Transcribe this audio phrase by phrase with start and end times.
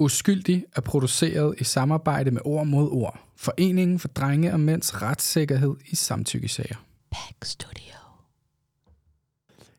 [0.00, 3.20] Uskyldig er produceret i samarbejde med Ord mod Ord.
[3.36, 6.76] Foreningen for drenge og mænds retssikkerhed i samtykkesager.
[7.10, 7.94] Back Studio.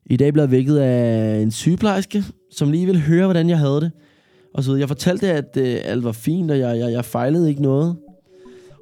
[0.06, 3.82] I dag blev jeg vækket af en sygeplejerske, som lige ville høre, hvordan jeg havde
[3.82, 3.92] det.
[4.54, 7.62] Og så jeg fortalte, at øh, alt var fint, og jeg, jeg, jeg fejlede ikke
[7.62, 7.98] noget.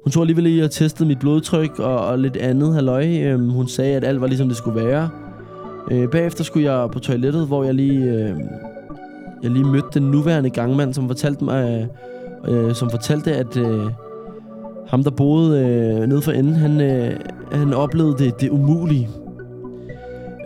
[0.04, 3.06] Hun tog alligevel lige og testede mit blodtryk og, og lidt andet halløj.
[3.06, 5.10] Øhm, hun sagde, at alt var ligesom det skulle være.
[5.90, 8.36] Øh, bagefter skulle jeg på toilettet, hvor jeg lige, øh,
[9.42, 11.88] jeg lige mødte den nuværende gangmand, som fortalte mig,
[12.48, 13.86] øh, øh, som fortalte, at øh,
[14.88, 17.20] ham, der boede øh, nede for enden, han, øh,
[17.52, 19.08] han oplevede det, det umulige.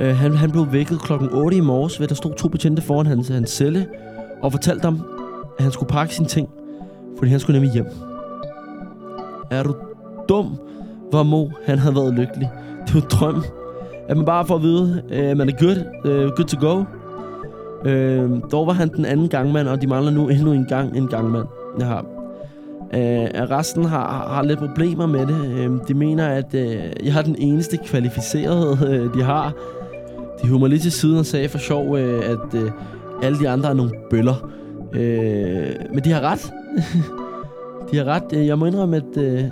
[0.00, 3.06] Øh, han, han blev vækket klokken 8 i morges, ved der stod to betjente foran
[3.06, 3.86] hans, hans celle,
[4.42, 5.00] og fortalte ham,
[5.58, 6.48] at han skulle pakke sine ting,
[7.18, 7.86] fordi han skulle nemlig hjem.
[9.50, 9.74] Er du
[10.28, 10.58] dum?
[11.10, 12.50] Hvor må han havde været lykkelig.
[12.86, 13.44] Det var drøm.
[14.08, 16.84] At man bare får at vide, øh, at man er good, uh, good to go.
[17.84, 21.08] Øh, dog var han den anden gangmand, og de mangler nu endnu en gang en
[21.08, 21.46] gangmand.
[21.78, 22.04] Jeg har.
[22.94, 25.58] Øh, resten har, har lidt problemer med det.
[25.58, 29.52] Øh, de mener, at øh, jeg har den eneste kvalificerede, øh, de har.
[30.42, 32.70] De humor lige til siden og sagde for sjov, øh, at øh,
[33.22, 34.50] alle de andre er nogle bøller.
[34.92, 36.52] Øh, men de har ret.
[37.90, 38.32] de har ret.
[38.34, 39.16] Øh, jeg må indrømme, at...
[39.16, 39.44] Øh,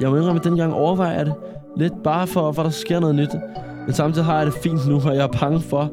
[0.00, 1.34] jeg må indrømme, at dengang overvejer jeg det.
[1.76, 3.30] Lidt bare for, for der sker noget nyt.
[3.86, 5.90] Men samtidig har jeg det fint nu, og jeg er bange for,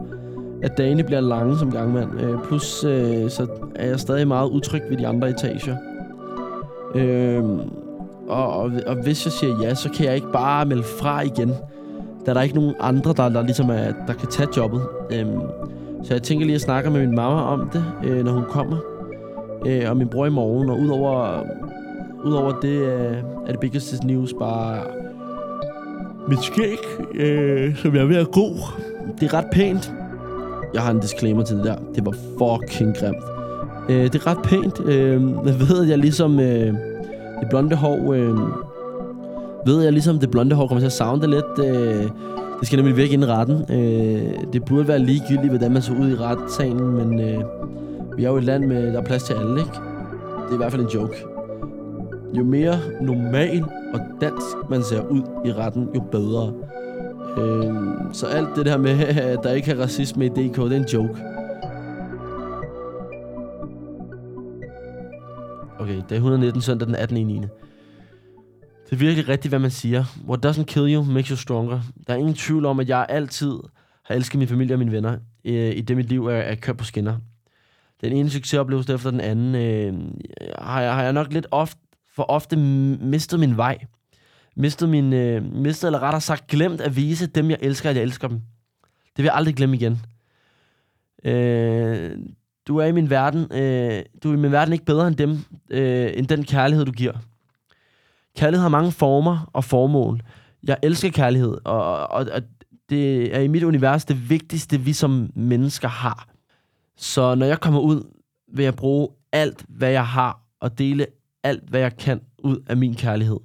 [0.64, 2.22] at dagene bliver lange som gangmand.
[2.22, 5.75] Øh, plus, øh, så er jeg stadig meget utryg ved de andre etager.
[6.95, 7.44] Øh,
[8.28, 11.53] og, og, og hvis jeg siger ja, så kan jeg ikke bare melde fra igen.
[12.25, 14.81] Da der er ikke nogen andre, der, der ligesom er, der kan tage jobbet.
[15.11, 15.25] Øh,
[16.03, 18.78] så jeg tænker lige at snakke med min mamma om det, øh, når hun kommer.
[19.66, 20.69] Øh, og min bror i morgen.
[20.69, 21.44] Og udover,
[22.23, 24.81] udover det øh, er det biggest news bare
[26.28, 26.78] mit skæg,
[27.14, 28.56] øh, som jeg er ved at gro.
[29.19, 29.94] Det er ret pænt.
[30.73, 31.75] Jeg har en disclaimer til det der.
[31.95, 33.23] Det var fucking grimt.
[33.89, 34.81] Øh, det er ret pænt.
[34.85, 36.39] Øh, jeg ved, at jeg ligesom...
[36.39, 36.73] Øh,
[37.39, 38.13] det blonde hår...
[38.13, 38.38] Øh,
[39.66, 41.59] ved jeg ligesom, det blonde hår kommer til at sounde lidt.
[41.59, 42.09] Øh,
[42.59, 43.66] det skal nemlig virke ind i retten.
[43.69, 47.44] Øh, det burde være ligegyldigt, hvordan man så ud i retssalen, men øh,
[48.17, 49.72] vi er jo et land, med der er plads til alle, ikke?
[50.44, 51.25] Det er i hvert fald en joke.
[52.38, 53.63] Jo mere normal
[53.94, 56.53] og dansk man ser ud i retten, jo bedre.
[57.38, 57.73] Øh,
[58.13, 58.99] så alt det der med,
[59.33, 61.21] at der ikke er racisme i DK, det er en joke.
[65.79, 67.27] Okay, det er 119 søndag den 18.
[67.27, 67.39] 9.
[67.39, 70.03] Det er virkelig rigtigt, hvad man siger.
[70.27, 71.81] What doesn't kill you makes you stronger.
[72.07, 73.59] Der er ingen tvivl om, at jeg altid
[74.05, 75.17] har elsket min familie og mine venner.
[75.45, 77.17] Øh, I det mit liv er, er kørt på skinner.
[78.01, 79.94] Den ene succesoplevelse efter den anden øh,
[80.59, 81.81] har, jeg, har jeg nok lidt ofte
[82.15, 83.77] for ofte mistet min vej.
[84.56, 88.03] Mistet min, øh, mistet, eller rettere sagt, glemt at vise dem, jeg elsker, at jeg
[88.03, 88.41] elsker dem.
[88.84, 90.02] Det vil jeg aldrig glemme igen.
[91.25, 92.18] Øh,
[92.68, 95.40] du er i min verden, øh, du er i min verden ikke bedre end dem,
[95.69, 97.13] øh, end den kærlighed, du giver.
[98.38, 100.22] Kærlighed har mange former og formål.
[100.63, 102.42] Jeg elsker kærlighed, og, og, og
[102.90, 106.28] det er i mit univers det vigtigste, vi som mennesker har.
[106.97, 108.03] Så når jeg kommer ud,
[108.53, 111.06] vil jeg bruge alt, hvad jeg har, og dele
[111.44, 113.40] alt, hvad jeg kan ud af min kærlighed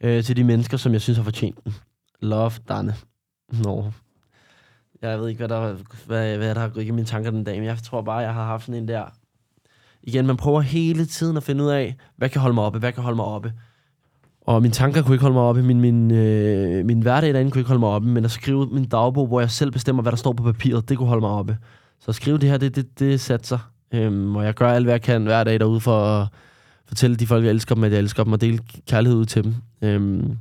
[0.00, 1.74] øh, til de mennesker, som jeg synes har fortjent den.
[2.20, 2.94] Love, Danne.
[3.52, 3.82] Nå.
[3.82, 3.90] No.
[5.02, 7.58] Jeg ved ikke, hvad der, hvad, hvad der har gået i mine tanker den dag,
[7.58, 9.04] men jeg tror bare, jeg har haft sådan en der...
[10.02, 12.92] Igen, man prøver hele tiden at finde ud af, hvad kan holde mig oppe, hvad
[12.92, 13.52] kan holde mig oppe.
[14.40, 17.60] Og mine tanker kunne ikke holde mig oppe, min, min, øh, min hverdag derinde kunne
[17.60, 20.16] ikke holde mig oppe, men at skrive min dagbog, hvor jeg selv bestemmer, hvad der
[20.16, 21.58] står på papiret, det kunne holde mig oppe.
[22.00, 23.58] Så at skrive det her, det, det, det sætter sig.
[23.92, 26.28] Øhm, og jeg gør alt, hvad jeg kan hver dag derude for at
[26.88, 28.58] fortælle de folk, jeg elsker dem, at jeg elsker dem, og dele
[28.88, 29.54] kærlighed ud til dem.
[29.82, 30.36] Øhm,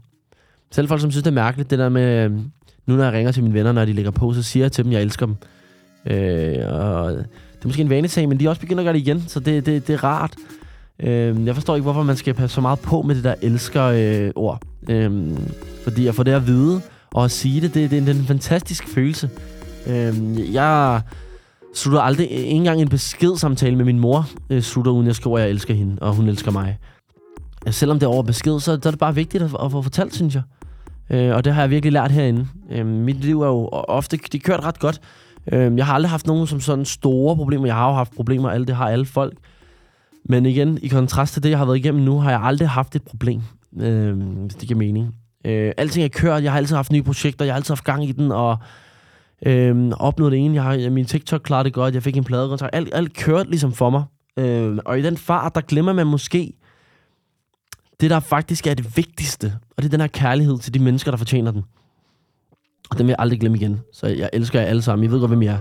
[0.72, 2.52] selv folk, som synes, det er mærkeligt, det der med, øhm,
[2.86, 4.84] nu når jeg ringer til mine venner, når de ligger på, så siger jeg til
[4.84, 5.36] dem, jeg elsker dem.
[6.06, 9.24] Øh, og det er måske en vanesag, men de også begynder at gøre det igen,
[9.28, 10.36] så det, det, det er rart.
[11.00, 14.62] Øh, jeg forstår ikke, hvorfor man skal passe så meget på med det der elsker-ord.
[14.90, 15.38] Øh, øh,
[15.84, 16.82] fordi at få det at vide
[17.14, 19.30] og at sige det, det, det, det er en fantastisk følelse.
[19.88, 21.02] Øh, jeg
[21.74, 25.38] slutter aldrig øh, ikke engang en beskedsamtale med min mor, øh, slutter uden jeg skriver,
[25.38, 26.78] at jeg elsker hende, og hun elsker mig.
[27.68, 29.82] Øh, selvom det er over besked, så, så er det bare vigtigt at, at få
[29.82, 30.44] fortalt, synes jeg.
[31.10, 32.48] Øh, og det har jeg virkelig lært herinde.
[32.72, 35.02] Øh, mit liv er jo ofte, det kørt ret godt.
[35.52, 37.66] Øh, jeg har aldrig haft nogen som sådan store problemer.
[37.66, 39.34] Jeg har jo haft problemer, alle det har alle folk.
[40.26, 42.96] Men igen, i kontrast til det, jeg har været igennem nu, har jeg aldrig haft
[42.96, 43.42] et problem,
[43.80, 45.16] øh, hvis det giver mening.
[45.46, 48.06] Øh, alting er kørt, jeg har altid haft nye projekter, jeg har altid haft gang
[48.06, 48.58] i den, og
[49.46, 50.56] Øhm, opnåede det ene.
[50.56, 53.72] Jeg har, min TikTok klarede det godt, jeg fik en pladekontrakt, alt, alt kørte ligesom
[53.74, 54.04] for mig.
[54.40, 56.54] Øhm, og i den fart, der glemmer man måske
[58.02, 61.12] det, der faktisk er det vigtigste, og det er den her kærlighed til de mennesker,
[61.12, 61.64] der fortjener den.
[62.90, 63.80] Og den vil jeg aldrig glemme igen.
[63.94, 65.10] Så jeg elsker jer alle sammen.
[65.10, 65.58] I ved godt, hvem I er.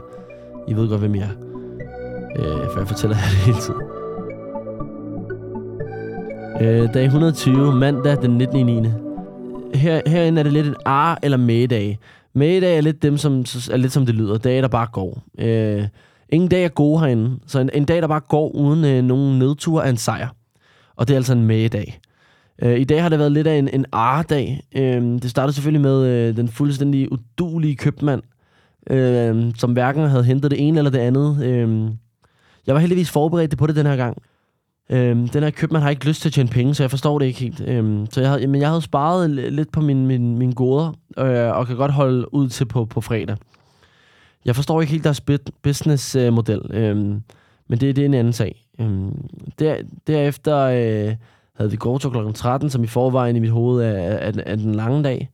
[0.69, 1.31] I ved godt, hvem I er.
[2.38, 3.81] Øh, for jeg fortæller jer det hele tiden.
[6.61, 8.67] Øh, dag 120, mandag den 19.
[8.67, 8.88] 9.
[9.75, 11.99] Her, herinde er det lidt en ar- eller med-dag.
[12.34, 13.38] Med-dag er lidt dem, som
[13.70, 14.38] er lidt som det lyder.
[14.38, 15.23] Dage, der bare går.
[15.38, 15.84] Øh,
[16.29, 17.38] ingen dag er gode herinde.
[17.46, 20.29] Så en, en dag, der bare går uden øh, nogen nedtur, er en sejr.
[20.96, 22.00] Og det er altså en med-dag.
[22.62, 24.61] Øh, I dag har det været lidt af en, en ar-dag.
[24.76, 28.23] Øh, det startede selvfølgelig med øh, den fuldstændig udulige købmand,
[28.90, 31.44] øh, som hverken havde hentet det ene eller det andet.
[31.44, 31.90] Øh,
[32.67, 34.17] jeg var heldigvis forberedt på det den her gang.
[34.92, 37.26] Øhm, den her købmand har ikke lyst til at tjene penge, så jeg forstår det
[37.26, 37.60] ikke helt.
[37.66, 41.56] Øhm, så jeg havde, men jeg havde sparet lidt på min, min, min goder, øh,
[41.56, 43.36] og kan godt holde ud til på, på fredag.
[44.44, 45.22] Jeg forstår ikke helt deres
[45.62, 47.22] businessmodel, øh, øhm,
[47.68, 48.66] men det, det er en anden sag.
[48.80, 49.28] Øhm,
[49.58, 51.14] der, derefter øh,
[51.56, 52.32] havde vi gåtur kl.
[52.34, 55.30] 13, som i forvejen i mit hoved er, er, er den lange dag.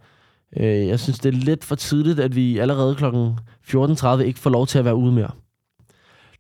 [0.57, 3.05] Øh, jeg synes, det er lidt for tidligt, at vi allerede kl.
[3.05, 5.31] 14.30 ikke får lov til at være ude mere.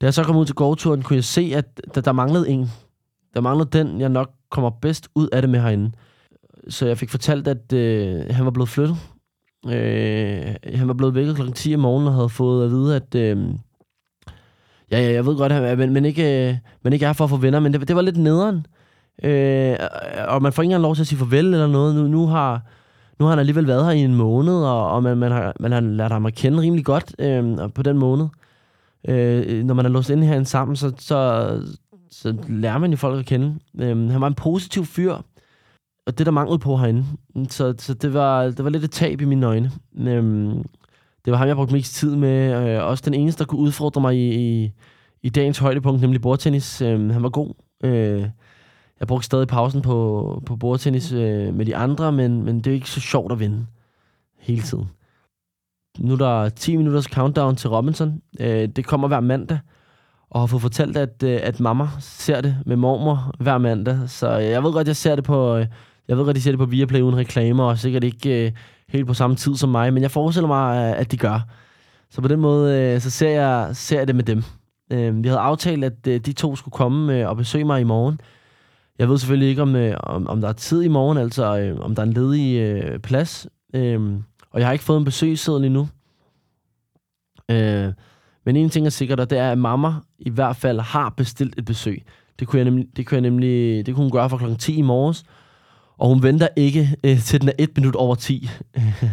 [0.00, 2.70] Da jeg så kom ud til gårdturen, kunne jeg se, at der, der manglede en.
[3.34, 5.92] Der manglede den, jeg nok kommer bedst ud af det med herinde.
[6.68, 8.96] Så jeg fik fortalt, at øh, han var blevet flyttet.
[9.66, 11.52] Øh, han var blevet vækket kl.
[11.52, 13.14] 10 om morgenen og havde fået at vide, at...
[13.14, 13.48] Øh,
[14.90, 17.30] ja, ja, jeg ved godt, at men, men, ikke, øh, men ikke er for at
[17.30, 18.66] få venner, men det, det var lidt nederen.
[19.22, 19.76] Øh,
[20.28, 21.94] og man får ikke engang lov til at sige farvel eller noget.
[21.94, 22.62] Nu, nu har...
[23.18, 25.72] Nu har han alligevel været her i en måned, og, og man, man, har, man
[25.72, 28.26] har lært ham at kende rimelig godt øh, på den måned.
[29.08, 31.50] Øh, når man er låst inde herinde sammen, så, så,
[32.10, 33.58] så lærer man jo folk at kende.
[33.78, 35.12] Øhm, han var en positiv fyr,
[36.06, 37.04] og det der manglede på herinde.
[37.48, 39.70] Så, så det, var, det var lidt et tab i mine øjne.
[39.98, 40.64] Øhm,
[41.24, 42.68] det var ham, jeg brugte mest tid med.
[42.76, 44.72] Øh, også den eneste, der kunne udfordre mig i, i,
[45.22, 46.82] i dagens højdepunkt, nemlig bordtennis.
[46.82, 47.54] Øhm, han var god.
[47.84, 48.28] Øh,
[49.00, 52.74] jeg brugte stadig pausen på, på bordtennis øh, med de andre, men, men det er
[52.74, 53.66] ikke så sjovt at vinde
[54.38, 54.88] hele tiden.
[55.98, 58.22] Nu er der 10 minutters countdown til Robinson.
[58.40, 59.58] Øh, det kommer hver mandag,
[60.30, 63.98] og har fået fortalt, at, øh, at mamma ser det med mormor hver mandag.
[64.06, 65.66] Så øh, jeg ved godt, jeg ser det på, øh,
[66.08, 68.54] jeg ved godt, de ser det på Viaplay uden reklamer, og sikkert ikke
[68.88, 71.40] helt på samme tid som mig, men jeg forestiller mig, at de gør.
[72.10, 74.42] Så på den måde, så ser jeg, ser jeg det med dem.
[75.22, 78.20] Vi havde aftalt, at de to skulle komme og besøge mig i morgen.
[78.98, 82.02] Jeg ved selvfølgelig ikke, om, om, om der er tid i morgen, altså om der
[82.02, 83.46] er en ledig plads.
[84.50, 85.88] Og jeg har ikke fået en besøgsseddel endnu.
[88.48, 91.54] Men en ting er sikkert, og det er, at mamma i hvert fald har bestilt
[91.58, 92.02] et besøg.
[92.38, 94.54] Det kunne jeg nemlig, det kunne jeg nemlig det kunne hun gøre fra kl.
[94.58, 95.24] 10 i morges.
[95.98, 98.48] Og hun venter ikke øh, til den er et minut over 10.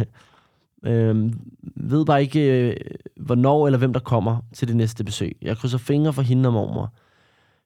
[0.85, 1.33] øh,
[1.75, 2.75] ved bare ikke, øh,
[3.17, 5.37] hvornår eller hvem der kommer til det næste besøg.
[5.41, 6.93] Jeg krydser fingre for hende og mormor.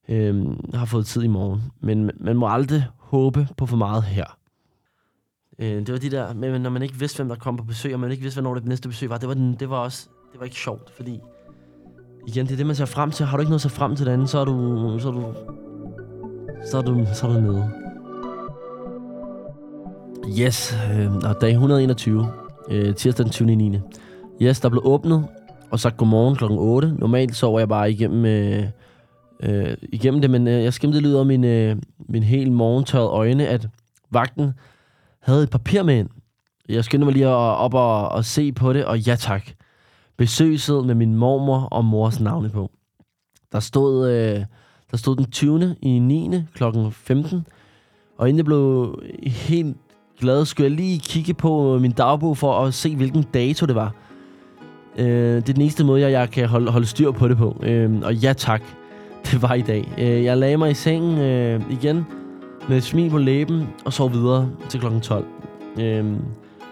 [0.08, 1.62] Øh, har fået tid i morgen.
[1.80, 4.38] Men man må aldrig håbe på for meget her.
[5.60, 7.94] Øh, det var de der, men når man ikke vidste, hvem der kom på besøg,
[7.94, 10.10] og man ikke vidste, hvornår det næste besøg var, det var, den, det var også,
[10.32, 11.20] det var ikke sjovt, fordi
[12.28, 13.26] igen, det er det, man ser frem til.
[13.26, 15.12] Har du ikke noget at se frem til det andet, så er du, så er
[15.12, 15.34] du,
[16.72, 17.70] så er du, så er du nede.
[20.40, 22.32] Yes, øh, og dag 121,
[22.70, 23.56] øh, tirsdag den 20.
[23.56, 23.80] 9.
[24.42, 25.28] Yes, der blev åbnet,
[25.72, 26.44] og sagt godmorgen kl.
[26.50, 26.94] 8.
[26.98, 28.64] Normalt sover jeg bare igennem, øh,
[29.44, 31.76] øh, igennem det, men øh, jeg skimte lidt ud af min, øh,
[32.10, 33.68] min helt morgentørrede øjne, at
[34.12, 34.54] vagten
[35.22, 36.10] havde et papir med ind.
[36.70, 39.44] Jeg skyndte mig lige op og, og se på det, og ja tak.
[40.20, 42.72] Besøgset med min mormor og mors navne på.
[43.52, 44.46] Der stod, øh,
[44.92, 45.76] der stod den 20.
[45.82, 46.32] i 9.
[46.54, 46.64] kl.
[46.92, 47.48] 15.
[48.18, 49.78] Og inden jeg blev helt
[50.20, 53.96] glad, skulle jeg lige kigge på min dagbog for at se, hvilken dato det var.
[54.98, 55.06] Øh,
[55.36, 57.62] det er den eneste måde, jeg, jeg kan holde, holde styr på det på.
[57.64, 58.62] Øh, og ja tak,
[59.32, 59.94] det var i dag.
[59.98, 62.06] Øh, jeg lagde mig i sengen øh, igen
[62.70, 65.00] med et smil på læben og sov videre til kl.
[65.00, 65.26] 12.
[65.80, 66.06] Øh,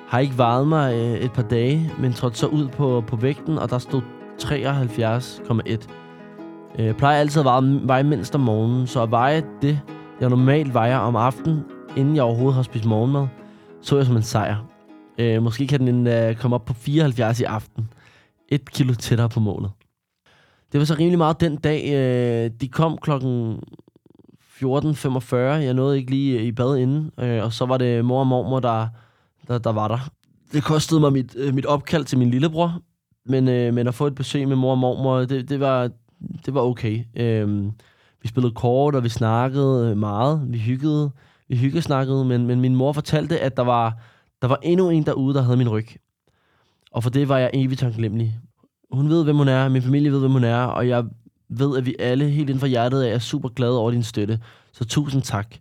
[0.08, 3.58] har ikke vejet mig øh, et par dage, men trådte så ud på, på vægten,
[3.58, 4.02] og der stod
[4.42, 5.88] 73,1.
[6.78, 9.80] Jeg øh, plejer altid at veje, veje mindst om morgenen, så at veje det,
[10.22, 11.64] jeg normalt vejer om aftenen,
[11.98, 13.28] inden jeg overhovedet har spist morgenmad,
[13.82, 14.66] så jeg som en sejr.
[15.18, 17.90] Øh, måske kan den øh, komme op på 74 i aften.
[18.50, 19.72] Et kilo tættere på målet.
[20.72, 21.94] Det var så rimelig meget den dag.
[21.94, 23.60] Øh, de kom klokken
[24.64, 25.36] 14.45.
[25.36, 27.12] Jeg nåede ikke lige øh, i bad inden.
[27.20, 28.88] Øh, og så var det mor og mormor, der,
[29.48, 30.10] der, der var der.
[30.52, 32.82] Det kostede mig mit, øh, mit opkald til min lillebror.
[33.26, 35.90] Men, øh, men at få et besøg med mor og mormor, det, det, var,
[36.46, 37.04] det var okay.
[37.16, 37.66] Øh,
[38.22, 40.46] vi spillede kort, og vi snakkede øh, meget.
[40.48, 41.12] Vi hyggede
[41.50, 43.98] vi hyggesnakkede, men, men min mor fortalte, at der var,
[44.42, 45.88] der var endnu en derude, der havde min ryg.
[46.92, 48.40] Og for det var jeg evigt taknemmelig.
[48.92, 51.04] Hun ved, hvem hun er, min familie ved, hvem hun er, og jeg
[51.50, 54.40] ved, at vi alle helt inden for hjertet er super glade over din støtte.
[54.74, 55.56] Så tusind tak.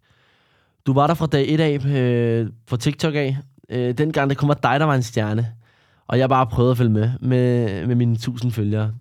[0.87, 3.37] Du var der fra dag 1 af øh, fra TikTok af.
[3.69, 5.53] Øh, dengang det kun var dig, der var en stjerne.
[6.09, 8.93] Og jeg bare prøvede at følge med, med, med mine tusind følgere.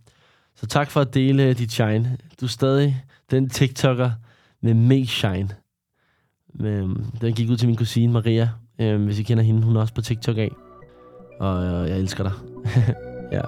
[0.56, 2.18] Så tak for at dele øh, dit shine.
[2.42, 4.12] Du er stadig den TikToker
[4.62, 5.50] med mest shine.
[6.54, 9.64] Men, den gik ud til min kusine Maria, øh, hvis I kender hende.
[9.64, 10.52] Hun er også på TikTok af.
[11.40, 12.34] Og øh, jeg elsker dig.
[13.38, 13.42] ja.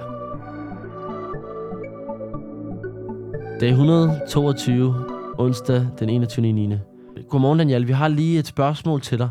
[3.60, 4.96] Dag 122,
[5.38, 7.24] onsdag den 21.9.
[7.30, 7.88] Godmorgen, Daniel.
[7.88, 9.30] Vi har lige et spørgsmål til dig.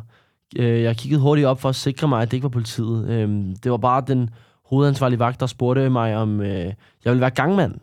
[0.59, 3.09] Øh, Jeg kiggede hurtigt op for at sikre mig, at det ikke var politiet.
[3.09, 3.29] Øh,
[3.63, 4.31] Det var bare den
[4.65, 6.65] hovedansvarlige vagt, der spurgte mig, om øh,
[7.05, 7.75] jeg ville være gangmand.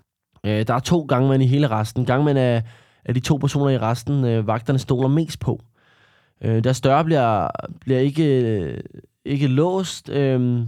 [0.45, 2.05] Øh, Der er to gangmænd i hele resten.
[2.05, 2.61] Gangmænd er,
[3.05, 5.61] er de to personer i resten, øh, vagterne stoler mest på.
[6.43, 7.47] Øh, Deres døre bliver,
[7.81, 8.79] bliver ikke, øh,
[9.25, 10.61] ikke låst, øh,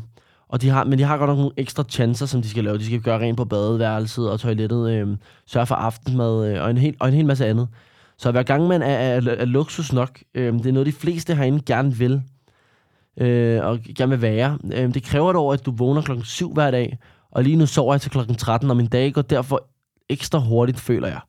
[0.50, 2.78] og de har, men de har godt nok nogle ekstra chancer, som de skal lave.
[2.78, 5.08] De skal gøre rent på badeværelset og toilettet, øh,
[5.46, 7.68] sørge for aftensmad øh, og, en hel, og en hel masse andet.
[8.17, 10.19] Så hver gang man er, er, er luksus nok.
[10.36, 12.22] Øh, det er noget, de fleste herinde gerne vil.
[13.17, 14.60] Øh, og gerne vil være.
[14.74, 16.98] Øh, det kræver dog, at du vågner klokken 7 hver dag.
[17.31, 19.67] Og lige nu sover jeg til klokken 13, og min dag går derfor
[20.10, 21.19] ekstra hurtigt, føler jeg.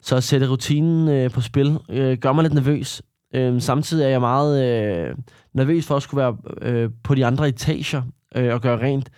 [0.00, 3.02] Så at sætte rutinen øh, på spil øh, gør mig lidt nervøs.
[3.34, 5.16] Øh, samtidig er jeg meget øh,
[5.54, 8.02] nervøs for at skulle være øh, på de andre etager
[8.34, 9.10] øh, og gøre rent.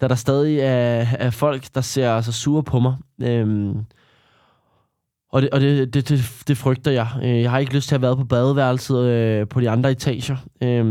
[0.00, 2.96] Da der stadig er, er folk, der ser så sure på mig.
[3.22, 3.74] Øh,
[5.34, 7.08] og det, og det, det, det, det frygter jeg.
[7.22, 10.36] Øh, Jeg har ikke lyst til at være på badeværelset øh, på de andre etager,
[10.62, 10.84] øh,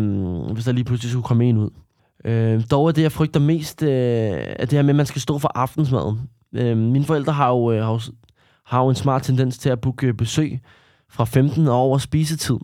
[0.53, 1.69] hvis der lige pludselig skulle komme en ud.
[2.25, 3.89] Øh, dog er det, jeg frygter mest, øh,
[4.33, 6.19] at det her med, at man skal stå for aftensmaden.
[6.55, 7.99] Øh, mine forældre har jo, øh, har, jo,
[8.65, 10.59] har jo en smart tendens til at booke øh, besøg
[11.09, 12.57] fra 15 og over spisetid.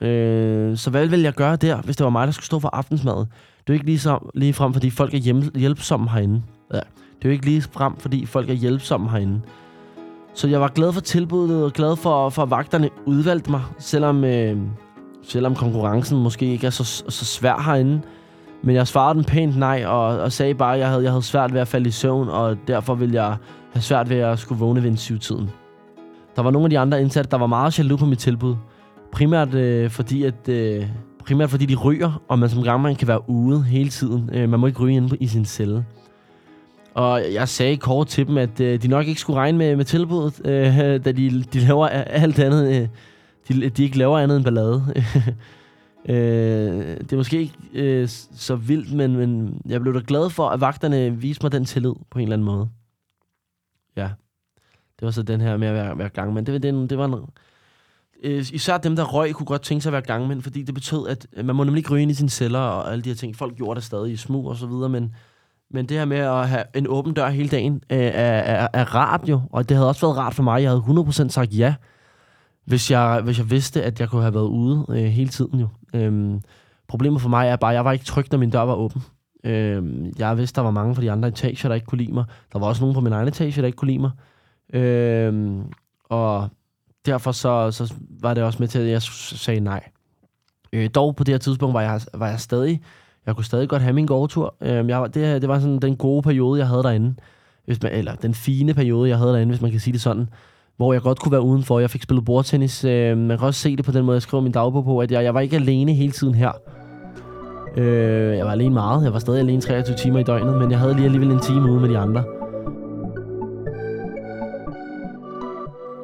[0.00, 2.68] Øh, så hvad vil jeg gøre der, hvis det var mig, der skulle stå for
[2.72, 3.18] aftensmaden?
[3.18, 3.26] Det
[3.58, 5.18] er jo ikke lige, så, lige frem, fordi folk er
[5.58, 6.42] hjælpsomme herinde.
[6.74, 6.80] Ja.
[7.16, 9.40] Det er jo ikke lige frem, fordi folk er hjælpsomme herinde.
[10.34, 14.24] Så jeg var glad for tilbuddet og glad for, for at vagterne udvalgte mig, selvom,
[14.24, 14.56] øh,
[15.22, 18.00] selvom konkurrencen måske ikke er så, så svær herinde.
[18.62, 21.22] Men jeg svarede den pænt nej, og, og sagde bare, at jeg havde, jeg havde
[21.22, 23.36] svært ved at falde i søvn, og derfor ville jeg
[23.72, 25.50] have svært ved at skulle vågne ved en syvtiden.
[26.36, 28.56] Der var nogle af de andre indsatte, der var meget jaloux på mit tilbud.
[29.12, 30.86] Primært øh, fordi, at, øh,
[31.24, 34.30] primært fordi de ryger, og man som gangmand kan være ude hele tiden.
[34.32, 35.84] Øh, man må ikke ryge inde på, i sin celle.
[36.94, 39.84] Og jeg sagde kort til dem, at øh, de nok ikke skulle regne med, med
[39.84, 42.82] tilbuddet, øh, da de, de laver alt andet.
[42.82, 42.88] Øh,
[43.48, 44.84] de, de ikke laver andet end ballade.
[46.08, 50.48] øh, det er måske ikke øh, så vildt, men, men jeg blev da glad for,
[50.48, 52.68] at vagterne viste mig den tillid på en eller anden måde.
[53.96, 54.10] Ja,
[55.00, 56.46] det var så den her med at være, være gangmand.
[56.46, 57.14] Det, det, det var en,
[58.22, 61.08] øh, især dem, der røg, kunne godt tænke sig at være gangmænd, fordi det betød,
[61.08, 63.36] at man må nemlig ikke ryge ind i sine celler og alle de her ting.
[63.36, 65.14] Folk gjorde det stadig i smug og så videre, men
[65.72, 68.94] men det her med at have en åben dør hele dagen, øh, er, er, er
[68.94, 69.40] rart jo.
[69.50, 70.62] Og det havde også været rart for mig.
[70.62, 71.74] Jeg havde 100% sagt ja,
[72.64, 75.68] hvis jeg, hvis jeg vidste, at jeg kunne have været ude øh, hele tiden jo.
[75.94, 76.40] Øhm,
[76.88, 79.02] problemet for mig er bare, at jeg var ikke tryg, når min dør var åben.
[79.44, 82.24] Øhm, jeg vidste, der var mange fra de andre etager, der ikke kunne lide mig.
[82.52, 84.10] Der var også nogen på min egen etage, der ikke kunne lide mig.
[84.74, 85.62] Øhm,
[86.04, 86.48] og
[87.06, 89.88] derfor så, så var det også med til, at jeg sagde nej.
[90.72, 92.82] Øh, dog på det her tidspunkt var jeg, var jeg stadig
[93.26, 94.54] jeg kunne stadig godt have min gårdtur.
[94.60, 97.14] Øhm, jeg, det, det var sådan den gode periode, jeg havde derinde.
[97.64, 100.28] Hvis man, eller den fine periode, jeg havde derinde, hvis man kan sige det sådan.
[100.76, 101.80] Hvor jeg godt kunne være udenfor.
[101.80, 102.84] Jeg fik spillet bordtennis.
[102.84, 105.12] Øhm, man kan også se det på den måde, jeg skrev min dagbog på, at
[105.12, 106.50] jeg, jeg var ikke alene hele tiden her.
[107.76, 109.04] Øh, jeg var alene meget.
[109.04, 111.72] Jeg var stadig alene 23 timer i døgnet, men jeg havde lige alligevel en time
[111.72, 112.24] ude med de andre.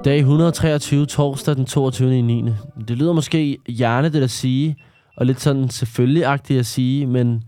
[0.05, 2.19] Dag 123, torsdag den 22.
[2.19, 2.45] i 9.
[2.89, 4.77] Det lyder måske hjernedet at sige,
[5.19, 7.43] og lidt sådan selvfølgeligagtigt at sige, men,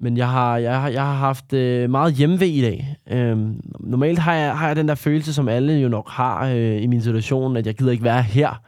[0.00, 2.96] men jeg, har, jeg, har, jeg har haft øh, meget hjemmevæg i dag.
[3.10, 6.82] Øhm, normalt har jeg, har jeg den der følelse, som alle jo nok har øh,
[6.82, 8.62] i min situation, at jeg gider ikke være her.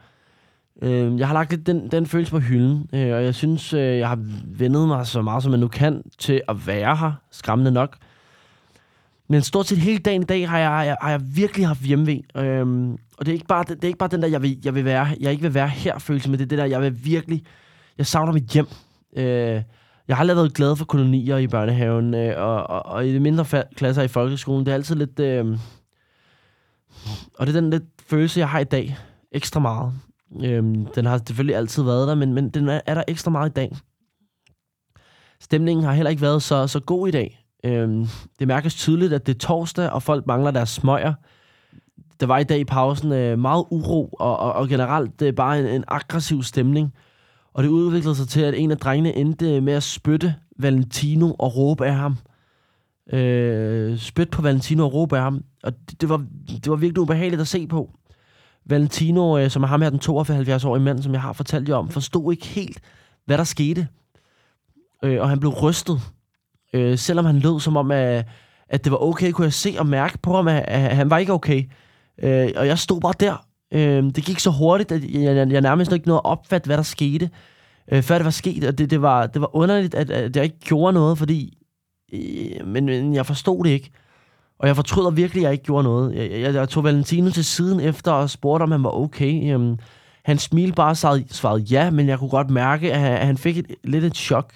[0.81, 3.97] Øh, jeg har lagt lidt den, den følelse på hylden, øh, og jeg synes, øh,
[3.97, 7.11] jeg har vendet mig så meget, som jeg nu kan, til at være her.
[7.31, 7.97] Skræmmende nok.
[9.29, 12.23] Men stort set hele dagen i dag har jeg, jeg, har jeg virkelig haft hjemmevæg.
[12.35, 14.59] Øhm, og det er, ikke bare, det, det er ikke bare den der, jeg, vil,
[14.63, 16.81] jeg, vil være, jeg ikke vil være her følelse, men det er det der, jeg
[16.81, 17.43] vil virkelig...
[17.97, 18.67] Jeg savner mit hjem.
[19.15, 19.61] Øh,
[20.07, 23.19] jeg har aldrig været glad for kolonier i børnehaven, øh, og, og, og i de
[23.19, 24.65] mindre fa- klasser i folkeskolen.
[24.65, 25.19] Det er altid lidt...
[25.19, 25.57] Øh,
[27.39, 28.97] og det er den lidt følelse, jeg har i dag.
[29.31, 29.93] Ekstra meget.
[30.43, 30.63] Øh,
[30.95, 33.53] den har selvfølgelig altid været der, men, men den er, er der ekstra meget i
[33.53, 33.77] dag.
[35.39, 37.43] Stemningen har heller ikke været så, så god i dag.
[37.63, 38.07] Øh,
[38.39, 41.13] det mærkes tydeligt, at det er torsdag, og folk mangler deres smøger.
[42.19, 45.59] Der var i dag i pausen øh, meget uro, og, og, og generelt øh, bare
[45.59, 46.93] en, en aggressiv stemning.
[47.57, 51.55] Og det udviklede sig til, at en af drengene endte med at spytte Valentino og
[51.55, 52.17] råbe af ham.
[53.13, 55.43] Øh, spytte på Valentino og råbe af ham.
[55.63, 57.91] Og det, det, var, det var virkelig ubehageligt at se på.
[58.65, 61.89] Valentino, øh, som er ham her, den 72-årige mand, som jeg har fortalt jer om,
[61.89, 62.79] forstod ikke helt,
[63.25, 63.87] hvad der skete.
[65.03, 66.01] Øh, og han blev rystet.
[66.73, 68.25] Øh, selvom han lød som om, at,
[68.69, 71.17] at det var okay, kunne jeg se og mærke på ham, at, at han var
[71.17, 71.63] ikke okay.
[72.23, 75.61] Øh, og jeg stod bare der, Øh, det gik så hurtigt, at jeg, jeg, jeg
[75.61, 77.29] nærmest ikke nåede at opfatte, hvad der skete,
[77.91, 78.63] øh, før det var sket.
[78.63, 81.57] Og det, det, var, det var underligt, at, at jeg ikke gjorde noget, fordi...
[82.13, 83.91] Øh, men, men jeg forstod det ikke.
[84.59, 86.15] Og jeg fortryder virkelig, at jeg ikke gjorde noget.
[86.15, 89.53] Jeg, jeg, jeg tog Valentino til siden efter og spurgte, om han var okay.
[89.53, 89.79] Øhm,
[90.25, 93.37] han smilte bare og svarede ja, men jeg kunne godt mærke, at han, at han
[93.37, 94.53] fik et, lidt et chok.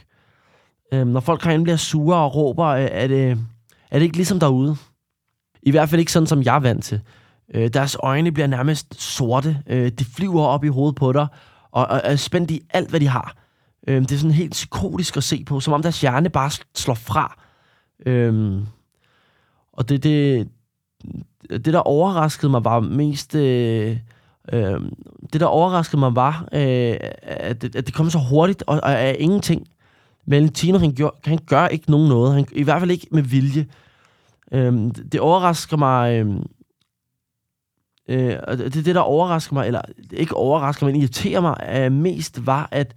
[0.93, 3.37] Øhm, når folk herinde bliver sure og råber, er det,
[3.91, 4.75] er det ikke ligesom derude.
[5.63, 7.01] I hvert fald ikke sådan, som jeg er vant til.
[7.53, 9.57] Øh, deres øjne bliver nærmest sorte.
[9.67, 11.27] Øh, de flyver op i hovedet på dig,
[11.71, 13.35] og, og er spændt i alt, hvad de har.
[13.87, 16.93] Øh, det er sådan helt psykotisk at se på, som om deres hjerne bare slår
[16.93, 17.37] fra.
[18.05, 18.61] Øh,
[19.73, 20.49] og det, det,
[21.49, 23.35] det, der overraskede mig, var mest...
[23.35, 23.97] Øh,
[24.53, 24.81] øh,
[25.33, 28.99] det, der overraskede mig, var, øh, at, det, at det kom så hurtigt, og, og
[28.99, 29.67] af ingenting.
[30.25, 32.33] Valentino, han, gør, han gør ikke nogen noget.
[32.33, 33.65] Han, I hvert fald ikke med vilje.
[34.51, 36.19] Øh, det, det overrasker mig...
[36.19, 36.41] Øh,
[38.11, 39.81] Øh, og det, det, der overrasker mig, eller
[40.13, 42.95] ikke overrasker, men irriterer mig øh, mest, var, at,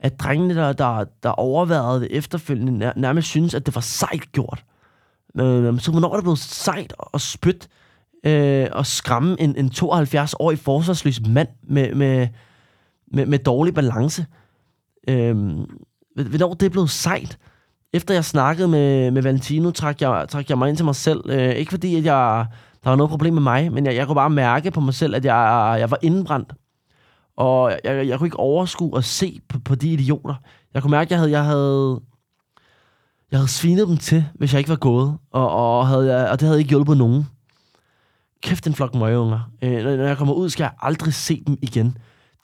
[0.00, 4.64] at drengene, der, der, der overvejede det efterfølgende, nærmest synes, at det var sejt gjort.
[5.40, 7.68] Øh, så hvornår er det blevet sejt og spyt
[8.26, 12.28] øh, og skræmme en, en 72-årig forsvarsløs mand med, med,
[13.12, 14.26] med, med dårlig balance?
[15.08, 15.36] Øh,
[16.14, 17.38] hvornår det er blevet sejt?
[17.92, 21.20] Efter jeg snakkede med, med Valentino, trak jeg, trak jeg mig ind til mig selv.
[21.30, 22.46] Øh, ikke fordi, at jeg,
[22.84, 25.14] der var noget problem med mig, men jeg, jeg kunne bare mærke på mig selv,
[25.14, 26.52] at jeg, jeg var indbrændt.
[27.36, 30.34] Og jeg, jeg, jeg kunne ikke overskue at se på, på de idioter.
[30.74, 32.00] Jeg kunne mærke, at jeg havde, jeg havde,
[33.30, 35.18] jeg havde svinet dem til, hvis jeg ikke var gået.
[35.30, 37.26] Og, og, havde jeg, og det havde ikke hjulpet nogen.
[38.42, 39.50] Kæft en flok møgeunger.
[39.62, 41.98] Øh, når jeg kommer ud, skal jeg aldrig se dem igen.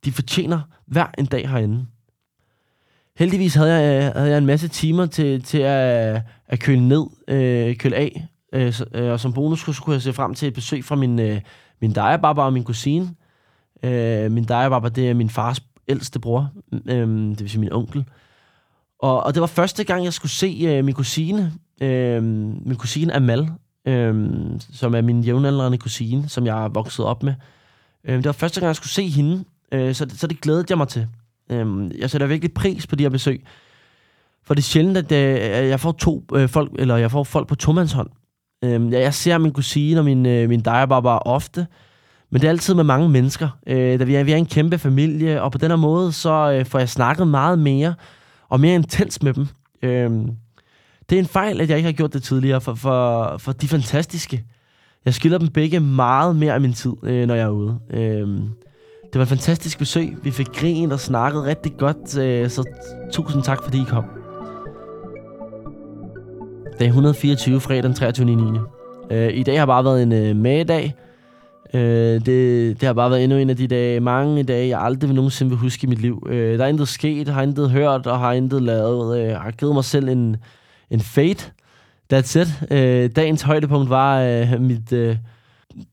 [0.04, 1.86] De fortjener hver en dag herinde.
[3.16, 7.06] Heldigvis havde jeg, øh, havde jeg en masse timer til, til at, at køle ned,
[7.28, 8.29] øh, køle af.
[8.52, 10.96] Øh, så, øh, og som bonus så kunne jeg se frem til et besøg fra
[10.96, 11.40] min, øh,
[11.80, 13.14] min dejebaba og min kusine.
[13.82, 18.04] Øh, min dejebaba, det er min fars ældste bror, øh, det vil sige min onkel.
[18.98, 23.12] Og, og det var første gang, jeg skulle se øh, min kusine, øh, min kusine
[23.16, 23.48] Amal,
[23.86, 24.30] øh,
[24.72, 27.34] som er min jævnaldrende kusine, som jeg er vokset op med.
[28.04, 30.78] Øh, det var første gang, jeg skulle se hende, øh, så, så det glædede jeg
[30.78, 31.06] mig til.
[31.50, 33.44] Øh, jeg sætter virkelig pris på de her besøg.
[34.44, 37.48] For det er sjældent, at øh, jeg får to øh, folk, eller jeg får folk
[37.48, 38.10] på tomandshånd.
[38.64, 41.66] Øh, jeg ser min kusine og min, øh, min dejebaba ofte,
[42.30, 43.48] men det er altid med mange mennesker.
[43.66, 46.52] Øh, da vi, er, vi er en kæmpe familie, og på den her måde, så
[46.52, 47.94] øh, får jeg snakket meget mere
[48.48, 49.46] og mere intens med dem.
[49.82, 50.10] Øh,
[51.10, 53.68] det er en fejl, at jeg ikke har gjort det tidligere, for, for, for de
[53.68, 54.44] fantastiske.
[55.04, 57.78] Jeg skylder dem begge meget mere af min tid, øh, når jeg er ude.
[57.90, 58.28] Øh,
[59.12, 60.16] det var et fantastisk besøg.
[60.22, 62.64] Vi fik grin og snakket rigtig godt, øh, så
[63.12, 64.19] tusind tak, fordi I kom.
[66.80, 68.26] Dag 124, fredag den 23.
[68.26, 68.58] 9.
[69.10, 70.94] Øh, I dag har bare været en øh, magedag.
[71.74, 72.26] Øh, det,
[72.80, 75.50] det har bare været endnu en af de dage, mange dage, jeg aldrig vil nogensinde
[75.50, 76.26] vil huske i mit liv.
[76.30, 79.18] Øh, der er intet sket, har intet hørt og har intet lavet.
[79.18, 80.36] Øh, jeg har givet mig selv en,
[80.90, 81.44] en fate.
[82.12, 82.62] That's it.
[82.70, 85.16] Øh, dagens højdepunkt var øh, mit øh,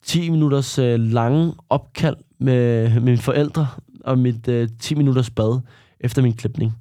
[0.03, 3.67] 10 minutters øh, lange opkald med, med mine forældre
[4.03, 5.59] og mit øh, 10 minutters bad
[5.99, 6.73] efter min klipning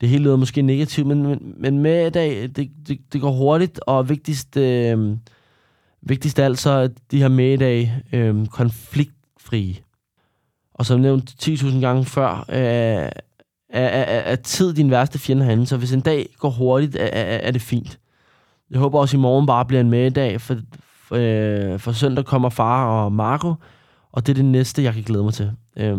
[0.00, 3.30] det hele lyder måske negativt, men, men, men med i dag, det, det, det går
[3.30, 5.16] hurtigt, og vigtigst, øh,
[6.02, 9.76] vigtigst af alt så er de her med i dag øh, konfliktfrie.
[10.74, 13.10] Og som nævnt 10.000 gange før, øh,
[13.68, 17.06] er, er, er tid din værste fjende herinde, så hvis en dag går hurtigt, er,
[17.06, 17.98] er, er det fint.
[18.70, 20.56] Jeg håber også, at i morgen bare bliver en med i dag, for,
[21.08, 23.54] for, øh, for søndag kommer far og Marco,
[24.12, 25.52] og det er det næste, jeg kan glæde mig til.
[25.76, 25.98] Øh,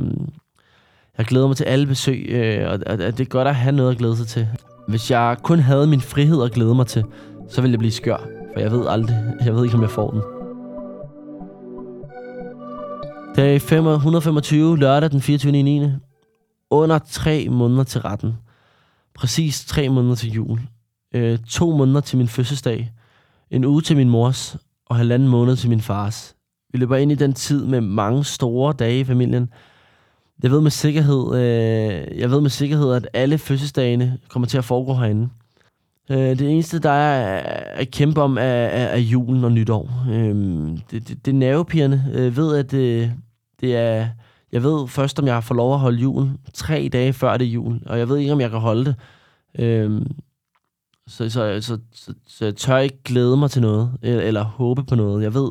[1.17, 3.91] jeg glæder mig til alle besøg, øh, og, og det er godt at have noget
[3.91, 4.47] at glæde sig til.
[4.88, 7.03] Hvis jeg kun havde min frihed at glæde mig til,
[7.49, 10.12] så ville jeg blive skør, for jeg ved aldrig, jeg ved ikke, om jeg får
[10.12, 10.21] den.
[13.36, 15.51] Dag 125, lørdag den 24.
[15.51, 15.91] 9.
[16.69, 18.38] Under tre måneder til retten.
[19.15, 20.60] Præcis tre måneder til jul.
[21.13, 22.91] Øh, to måneder til min fødselsdag.
[23.51, 26.36] En uge til min mors, og halvanden måned til min fars.
[26.71, 29.49] Vi løber ind i den tid med mange store dage i familien,
[30.43, 34.65] jeg ved med sikkerhed, øh, jeg ved med sikkerhed, at alle fødselsdagene kommer til at
[34.65, 35.30] foregå herinde.
[36.10, 37.39] Øh, det eneste, der er
[37.73, 40.06] at kæmpe om, er, er, er julen og nytår.
[40.10, 40.36] Øh,
[40.91, 42.06] det, det, det er nervepigerne.
[42.13, 43.13] Jeg øh, ved, at det,
[43.62, 44.08] det er...
[44.52, 47.52] Jeg ved først, om jeg får lov at holde julen tre dage før det er
[47.52, 48.95] jul, og jeg ved ikke, om jeg kan holde det.
[49.60, 50.02] Øh,
[51.08, 54.95] så, så, så, så, så jeg tør ikke glæde mig til noget, eller håbe på
[54.95, 55.23] noget.
[55.23, 55.50] Jeg ved,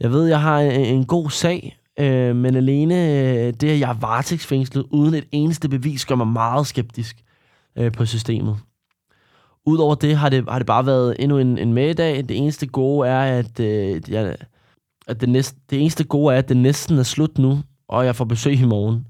[0.00, 3.90] jeg ved, jeg har en, en god sag, Øh, men alene øh, det, at jeg
[3.90, 7.16] er varetægtsfængslet uden et eneste bevis, gør mig meget skeptisk
[7.78, 8.56] øh, på systemet.
[9.66, 12.16] Udover det har det, har det bare været endnu en, en meddag.
[12.16, 14.36] Det eneste gode er, at, øh, jeg,
[15.06, 17.58] at det, næste, det eneste gode er, at det næsten er slut nu,
[17.88, 19.06] og jeg får besøg i morgen.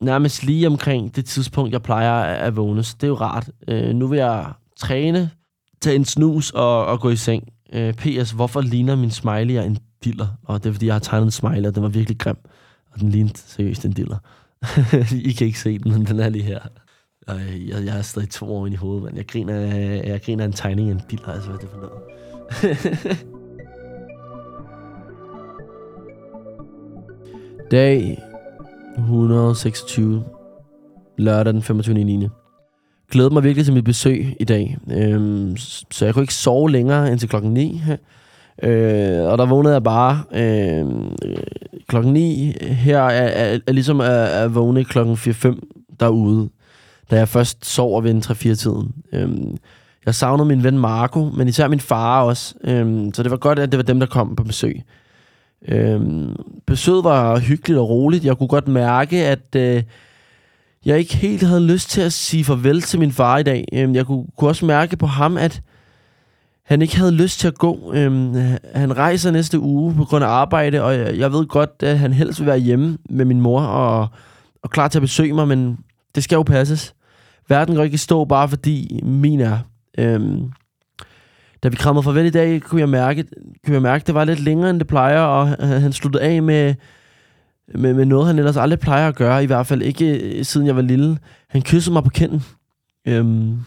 [0.00, 2.68] Nærmest lige omkring det tidspunkt, jeg plejer at vågne.
[2.68, 2.94] vågnes.
[2.94, 3.50] det er jo rart.
[3.68, 5.30] Øh, nu vil jeg træne,
[5.80, 7.48] tage en snus og, og gå i seng.
[7.72, 8.30] Øh, P.S.
[8.30, 10.26] Hvorfor ligner min smiley en diller?
[10.42, 12.36] Og det er, fordi jeg har tegnet en smile, og den var virkelig grim.
[12.92, 14.18] Og den lignede seriøst en diller.
[15.30, 16.60] I kan ikke se den, men den er lige her.
[17.26, 20.22] Og øh, jeg, jeg er stadig to år ind i hovedet, men jeg griner, jeg
[20.22, 21.28] griner af en tegning af en diller.
[21.28, 21.92] Altså, hvad er det for noget?
[27.70, 28.22] Dag
[28.98, 30.24] 126.
[31.18, 32.04] Lørdag den 25.
[32.04, 32.28] 9.
[33.10, 34.78] Glæder mig virkelig til mit besøg i dag.
[34.92, 35.56] Øhm,
[35.90, 37.80] så jeg kunne ikke sove længere end til klokken 9.
[38.62, 40.86] Øh, og der vågnede jeg bare øh,
[41.88, 42.52] klokken 9.
[42.62, 46.48] Her er, er, er ligesom at, at vågne klokken 4-5 derude,
[47.10, 48.92] da jeg først sover ved en 3-4-tiden.
[49.12, 49.28] Øh,
[50.06, 52.54] jeg savnede min ven Marco, men især min far også.
[52.64, 54.82] Øh, så det var godt, at det var dem, der kom på besøg.
[55.68, 56.00] Øh,
[56.66, 58.24] besøget var hyggeligt og roligt.
[58.24, 59.82] Jeg kunne godt mærke, at øh,
[60.84, 63.64] jeg ikke helt havde lyst til at sige farvel til min far i dag.
[63.72, 65.62] Øh, jeg kunne, kunne også mærke på ham, at
[66.66, 67.92] han ikke havde lyst til at gå.
[67.94, 68.34] Øhm,
[68.74, 72.12] han rejser næste uge på grund af arbejde, og jeg, jeg ved godt, at han
[72.12, 74.08] helst vil være hjemme med min mor og,
[74.62, 75.78] og klar til at besøge mig, men
[76.14, 76.94] det skal jo passes.
[77.48, 79.58] Verden går ikke stå, bare fordi min er.
[79.98, 80.50] Øhm,
[81.62, 83.24] da vi krammede farvel i dag, kunne jeg mærke,
[83.64, 85.48] kunne jeg mærke, at det var lidt længere, end det plejer, og
[85.80, 86.74] han sluttede af med,
[87.74, 90.66] med, med noget, han ellers aldrig plejer at gøre, i hvert fald ikke øh, siden
[90.66, 91.18] jeg var lille.
[91.48, 92.44] Han kyssede mig på kinden.
[93.08, 93.58] Øhm,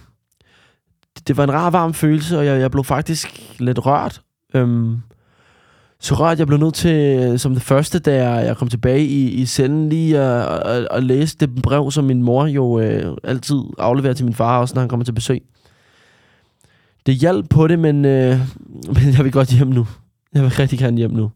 [1.28, 4.22] det var en rar, varm følelse, og jeg, jeg blev faktisk lidt rørt.
[4.54, 4.98] Øhm,
[6.00, 9.06] så rørt, jeg blev nødt til, øh, som det første, da jeg, jeg kom tilbage
[9.06, 13.18] i, i cellen, lige at, at, at læse det brev, som min mor jo øh,
[13.24, 15.42] altid afleverer til min far, også når han kommer til besøg.
[17.06, 18.40] Det hjalp på det, men, øh,
[18.96, 19.88] men jeg vil godt hjem nu.
[20.34, 21.32] Jeg vil rigtig gerne hjem nu.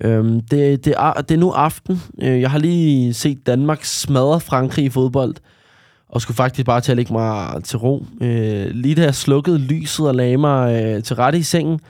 [0.00, 2.02] Øhm, det, det, er, det er nu aften.
[2.22, 5.34] Øh, jeg har lige set Danmark smadre Frankrig i fodbold
[6.12, 8.06] og skulle faktisk bare til at lægge mig til ro.
[8.20, 11.80] Øh, lige da jeg slukkede lyset og lagde mig øh, til rette i sengen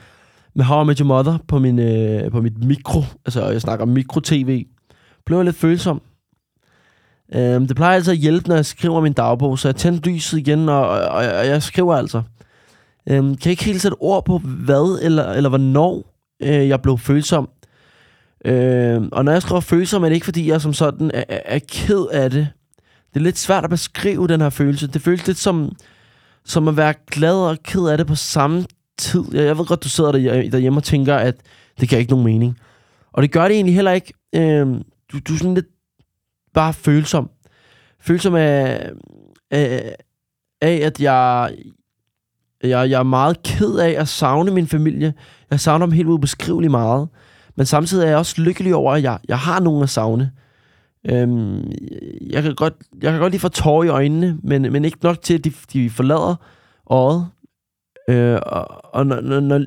[0.55, 3.85] med How I Met Your Mother på, min, øh, på mit mikro, altså jeg snakker
[3.85, 4.65] mikro-tv,
[5.25, 6.01] blev jeg lidt følsom.
[7.35, 10.37] Øh, det plejer altså at hjælpe, når jeg skriver min dagbog, så jeg tændte lyset
[10.37, 12.21] igen, og, og, og jeg skriver altså.
[13.09, 16.03] Øh, kan jeg ikke helt sætte ord på, hvad eller, eller hvornår
[16.43, 17.49] øh, jeg blev følsom.
[18.45, 21.39] Øh, og når jeg skriver følsom, er det ikke, fordi jeg som sådan er, er,
[21.45, 22.47] er ked af det,
[23.13, 24.87] det er lidt svært at beskrive den her følelse.
[24.87, 25.75] Det føles lidt som,
[26.45, 28.65] som at være glad og ked af det på samme
[28.97, 29.23] tid.
[29.33, 31.35] Jeg, jeg ved godt, du sidder der, derhjemme og tænker, at
[31.79, 32.57] det giver ikke nogen mening.
[33.13, 34.13] Og det gør det egentlig heller ikke.
[34.35, 34.67] Øh,
[35.11, 35.65] du, du er sådan lidt
[36.53, 37.29] bare følsom.
[38.01, 38.89] Følsom af,
[39.51, 39.95] af,
[40.61, 41.55] af at jeg,
[42.63, 45.13] jeg, jeg er meget ked af at savne min familie.
[45.51, 47.09] Jeg savner dem helt ubeskriveligt meget.
[47.55, 50.31] Men samtidig er jeg også lykkelig over, at jeg, jeg har nogen at savne.
[51.11, 51.71] Øhm,
[52.29, 55.21] jeg, kan godt, jeg kan godt lige få tårer i øjnene, men, men ikke nok
[55.21, 56.35] til, at de, de forlader
[56.89, 57.27] øjet.
[58.09, 59.65] Øh, og og når, når,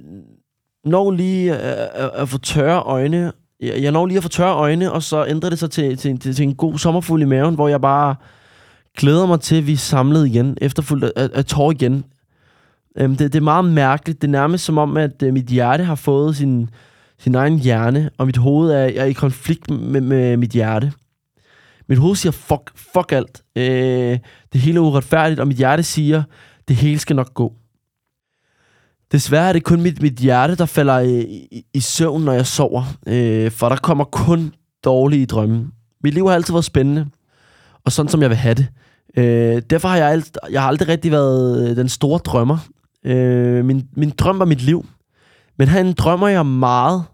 [0.85, 4.93] når lige at, at få tørre øjne, jeg, jeg når lige at få tørre øjne,
[4.93, 7.69] og så ændrer det sig til, til, til, til en god sommerfugl i maven, hvor
[7.69, 8.15] jeg bare
[8.99, 12.05] glæder mig til, at vi er samlet igen, efterfulgt af, af tårer igen.
[12.99, 14.23] Øhm, det, det er meget mærkeligt.
[14.23, 16.71] Det er nærmest som om, at øh, mit hjerte har fået sin,
[17.19, 20.93] sin egen hjerne, og mit hoved er, er i konflikt med, med mit hjerte.
[21.89, 23.43] Mit hoved siger, fuck, fuck alt.
[23.57, 24.19] Øh,
[24.53, 26.23] det hele er uretfærdigt, og mit hjerte siger,
[26.69, 27.53] det hele skal nok gå.
[29.13, 31.21] Desværre er det kun mit, mit hjerte, der falder i,
[31.51, 32.85] i, i søvn, når jeg sover.
[33.07, 35.71] Øh, for der kommer kun dårlige drømme.
[36.03, 37.07] Mit liv har altid været spændende,
[37.85, 38.67] og sådan som jeg vil have det.
[39.17, 42.59] Øh, derfor har jeg, alt, jeg har aldrig rigtig været den store drømmer.
[43.05, 44.87] Øh, min, min drøm var mit liv.
[45.59, 47.05] Men han drømmer jeg meget,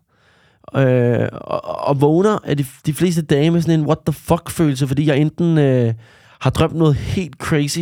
[0.76, 4.50] øh, og, og vågner af de, de fleste dage med sådan en what the fuck
[4.50, 5.94] følelse, fordi jeg enten øh,
[6.40, 7.80] har drømt noget helt crazy,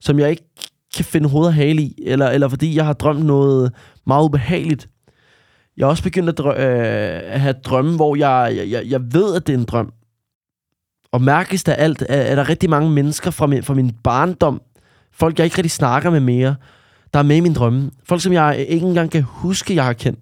[0.00, 0.44] som jeg ikke
[0.96, 3.72] kan finde hoved og hale i, eller, eller fordi jeg har drømt noget
[4.06, 4.88] meget ubehageligt.
[5.76, 9.36] Jeg har også begyndt at, drø- øh, at have drømme, hvor jeg, jeg, jeg ved,
[9.36, 9.92] at det er en drøm.
[11.12, 14.60] Og mærkes der alt, er, er der rigtig mange mennesker fra min, fra min barndom,
[15.12, 16.56] folk jeg ikke rigtig snakker med mere,
[17.12, 17.90] der er med i min drømme.
[18.04, 20.20] Folk, som jeg ikke engang kan huske, jeg har kendt.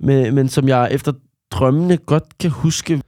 [0.00, 1.12] Men, men som jeg efter
[1.52, 3.02] drømmene godt kan huske.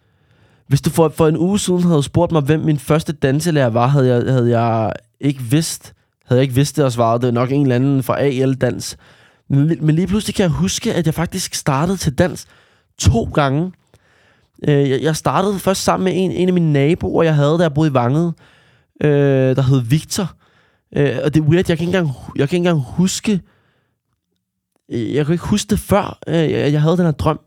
[0.66, 3.86] Hvis du for, for en uge siden havde spurgt mig, hvem min første danselærer var,
[3.86, 5.92] havde jeg, havde jeg ikke vidst.
[6.26, 8.96] Havde jeg ikke vidst det, og svaret det nok en eller anden fra AL Dans.
[9.48, 12.46] Men, men lige pludselig kan jeg huske, at jeg faktisk startede til dans
[12.98, 13.72] to gange.
[14.68, 17.74] Øh, jeg startede først sammen med en, en af mine naboer, jeg havde, da jeg
[17.74, 18.34] boede i Vanget,
[19.00, 20.32] øh, der hed Victor.
[20.96, 23.40] Øh, og det er weird, jeg kan ikke engang, jeg kan ikke engang huske,
[24.88, 27.40] jeg kan ikke huske det før, øh, jeg havde den her drøm.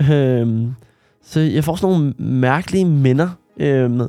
[0.00, 0.74] Øhm,
[1.22, 3.28] så jeg får sådan nogle mærkelige minder.
[3.60, 4.00] Øhm,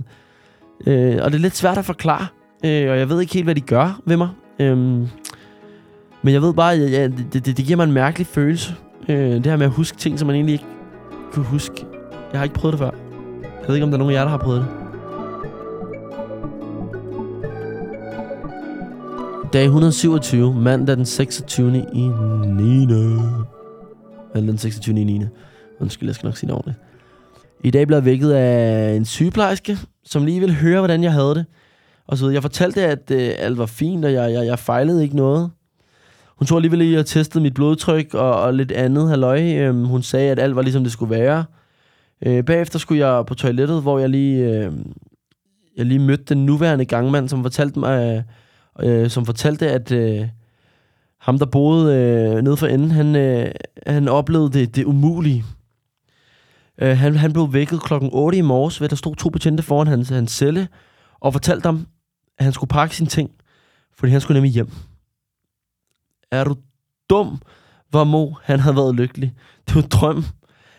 [0.87, 2.27] øh, og det er lidt svært at forklare.
[2.65, 4.29] Øh, og jeg ved ikke helt, hvad de gør ved mig.
[4.59, 5.07] Øhm,
[6.21, 8.75] men jeg ved bare, at ja, det, det, det giver mig en mærkelig følelse.
[9.09, 10.65] Øh, det her med at huske ting, som man egentlig ikke
[11.31, 11.85] kunne huske.
[12.31, 12.91] Jeg har ikke prøvet det før.
[13.41, 14.67] Jeg ved ikke, om der er nogen af jer, der har prøvet det.
[19.53, 21.77] Dag 127, mandag den 26.
[21.77, 22.07] i
[22.47, 22.83] 9.
[22.83, 25.01] Eller den 26.
[25.01, 25.21] i 9.
[25.79, 26.79] Undskyld, jeg skal nok sige det ordentligt.
[27.63, 31.35] I dag blev jeg vækket af en sygeplejerske, som lige ville høre, hvordan jeg havde
[31.35, 31.45] det.
[32.07, 32.29] Og så.
[32.29, 35.51] Jeg fortalte, at øh, alt var fint, og jeg, jeg, jeg fejlede ikke noget.
[36.37, 39.53] Hun tog alligevel lige og testede mit blodtryk og, og lidt andet halløj.
[39.53, 41.45] Øhm, hun sagde, at alt var ligesom det skulle være.
[42.25, 44.71] Øh, bagefter skulle jeg på toilettet, hvor jeg lige, øh,
[45.77, 48.25] jeg lige mødte den nuværende gangmand, som fortalte mig,
[48.79, 50.27] øh, øh som fortalte, at øh,
[51.19, 53.51] ham, der boede øh, nede for enden, han, øh,
[53.87, 55.43] han oplevede det, det umulige.
[56.81, 59.87] Øh, han, han blev vækket klokken 8 i morges, ved der stod to betjente foran
[59.87, 60.67] hans, hans celle,
[61.19, 61.87] og fortalte ham,
[62.37, 63.31] at han skulle pakke sine ting,
[63.97, 64.69] fordi han skulle nemlig hjem.
[66.31, 66.55] Er du
[67.09, 67.41] dum,
[67.89, 69.33] hvor Mo han havde været lykkelig.
[69.67, 70.25] Det var en drøm.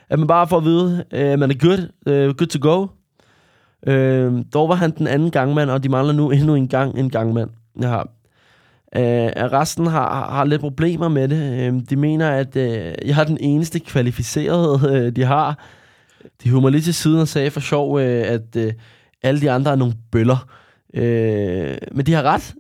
[0.08, 2.86] At man bare får at vide, øh, at man er good, øh, good to go.
[3.86, 7.10] Øh, dog var han den anden gangmand, og de mangler nu endnu en gang en
[7.10, 7.50] gangmand.
[7.80, 8.08] Jeg har.
[8.96, 11.60] Øh, resten har, har lidt problemer med det.
[11.60, 15.58] Øh, de mener, at øh, jeg har den eneste kvalificerede, øh, de har.
[16.44, 18.72] De humor lige til siden og sagde for sjov, øh, at øh,
[19.22, 20.48] alle de andre er nogle bøller.
[20.94, 22.54] Øh, men de har ret.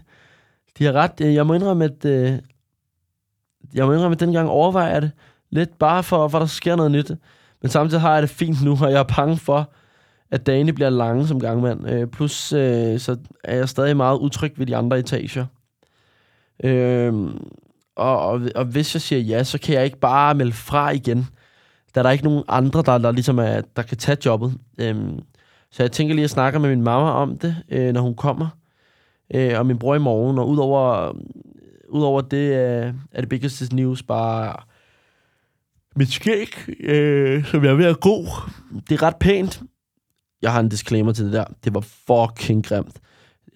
[0.78, 1.20] de har ret.
[1.20, 2.04] Øh, jeg må indrømme, at...
[2.04, 2.38] Øh,
[3.74, 5.10] jeg må indrømme, at dengang overvejer jeg det
[5.50, 7.10] lidt bare for, for der sker noget nyt.
[7.62, 9.72] Men samtidig har jeg det fint nu, og jeg er bange for,
[10.30, 11.90] at dagene bliver lange som gangmand.
[11.90, 15.46] Øh, plus, øh, så er jeg stadig meget utryg ved de andre etager.
[16.64, 17.14] Øh,
[17.96, 21.26] og, og, og hvis jeg siger ja, så kan jeg ikke bare melde fra igen.
[21.94, 24.58] Der er ikke nogen andre, der, der ligesom er, der kan tage jobbet.
[24.78, 25.20] Øhm,
[25.70, 28.48] så jeg tænker lige at snakke med min mamma om det, øh, når hun kommer.
[29.34, 30.38] Øh, og min bror i morgen.
[30.38, 31.12] Og udover,
[31.88, 34.54] udover det, øh, er det biggest news bare
[35.96, 36.48] mit skæg,
[36.80, 38.26] øh, som jeg er ved at gro.
[38.88, 39.62] Det er ret pænt.
[40.42, 41.44] Jeg har en disclaimer til det der.
[41.64, 43.00] Det var fucking grimt.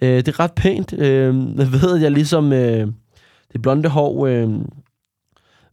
[0.03, 0.93] Øh, det er ret pænt.
[0.93, 2.53] Øh, jeg ved, jeg ligesom...
[2.53, 2.89] Øh,
[3.53, 4.27] det blonde hår...
[4.27, 4.49] Øh,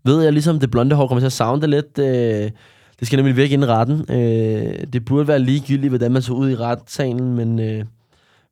[0.06, 2.00] ved jeg ligesom, det blonde hår kommer til at sounde lidt.
[2.00, 2.52] Øh,
[3.00, 4.06] det skal nemlig virke ind i retten.
[4.10, 7.86] Øh, det burde være ligegyldigt, hvordan man så ud i retssalen, men øh,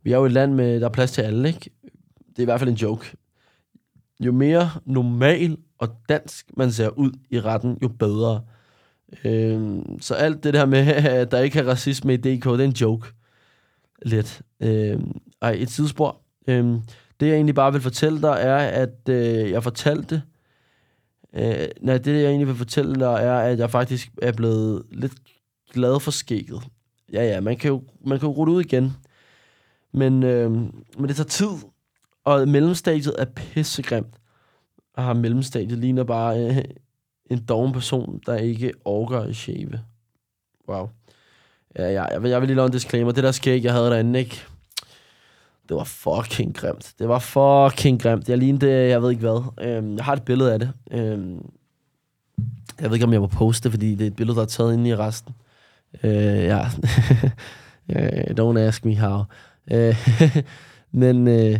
[0.03, 1.69] vi er jo et land, med der er plads til alle, ikke?
[2.29, 3.17] Det er i hvert fald en joke.
[4.19, 8.41] Jo mere normal og dansk man ser ud i retten, jo bedre.
[9.23, 10.87] Øh, så alt det der med,
[11.21, 13.07] at der ikke er racisme i DK, det er en joke.
[14.01, 14.41] Lidt.
[14.59, 14.99] Øh,
[15.41, 16.21] ej, et sidespor.
[16.47, 16.65] Øh,
[17.19, 20.21] det jeg egentlig bare vil fortælle dig, er, at øh, jeg fortalte...
[21.35, 25.13] Øh, nej, det jeg egentlig vil fortælle dig, er, at jeg faktisk er blevet lidt
[25.73, 26.63] glad for skægget.
[27.13, 28.93] Ja, ja, man kan jo, man kan jo rulle ud igen.
[29.93, 31.49] Men, øh, men det tager tid,
[32.23, 34.15] og mellemstadiet er pissegrimt
[34.93, 36.63] og har mellemstadiet, ligner bare øh,
[37.31, 39.79] en doven person, der ikke orker at shave.
[40.69, 40.89] Wow.
[41.75, 43.11] Ja, ja, jeg, vil, jeg vil lige lave en disclaimer.
[43.11, 44.43] Det der skæg, jeg havde derinde, ikke?
[45.71, 46.93] Det var fucking grimt.
[46.99, 48.29] Det var fucking grimt.
[48.29, 49.43] Jeg lignede, jeg ved ikke hvad.
[49.61, 50.71] Øhm, jeg har et billede af det.
[50.91, 51.45] Øhm,
[52.81, 54.73] jeg ved ikke, om jeg må poste fordi det er et billede, der er taget
[54.73, 55.35] ind i resten.
[56.03, 56.61] Øh, ja.
[57.89, 59.23] Øh, don't ask me how.
[59.71, 59.95] Øh,
[61.01, 61.59] men øh,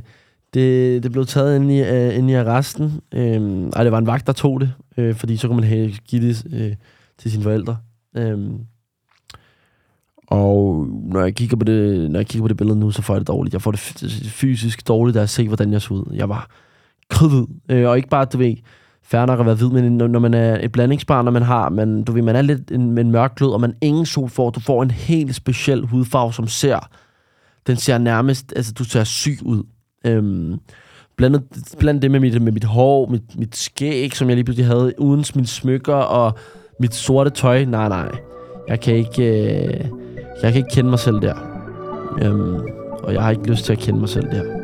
[0.54, 3.02] det, det blev taget ind i, øh, ind i arresten.
[3.12, 5.92] Øh, ej, det var en vagt, der tog det, øh, fordi så kunne man have,
[5.92, 6.76] give det øh,
[7.18, 7.78] til sine forældre.
[8.18, 8.50] Øh,
[10.32, 13.14] og når jeg, kigger på det, når jeg kigger på det billede nu, så får
[13.14, 13.54] jeg det dårligt.
[13.54, 13.80] Jeg får det
[14.26, 16.14] fysisk dårligt, da jeg ser, hvordan jeg så ud.
[16.14, 16.50] Jeg var
[17.10, 17.46] kridhvid.
[17.70, 18.56] Øh, og ikke bare, du ved,
[19.04, 22.04] færre nok at være hvid, men når, man er et blandingsbarn, når man har, man,
[22.04, 24.60] du ved, man er lidt en, en mørk glød, og man ingen sol får, du
[24.60, 26.90] får en helt speciel hudfarve, som ser,
[27.68, 29.64] den ser nærmest, altså du ser syg ud.
[30.06, 30.60] Øhm,
[31.18, 31.44] blandet,
[31.80, 34.94] blandet det med mit, med mit hår, mit, mit skæg, som jeg lige pludselig havde,
[34.98, 36.38] uden mine smykker og
[36.80, 37.66] mit sorte tøj.
[37.66, 38.12] Nej, nej.
[38.68, 39.86] Jeg kan ikke, øh,
[40.44, 41.36] jeg kan ikke kende mig selv der.
[42.22, 42.60] Øhm,
[43.04, 44.61] og jeg har ikke lyst til at kende mig selv der.